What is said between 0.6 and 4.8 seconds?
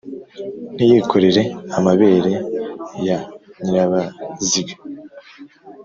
Ntiyikore amabere ya Nyirabaziga,